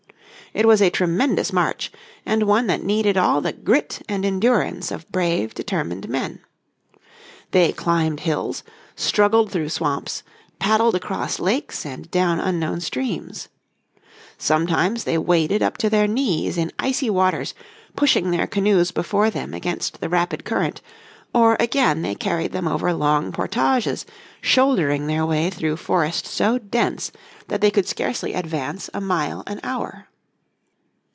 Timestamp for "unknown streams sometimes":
12.41-15.05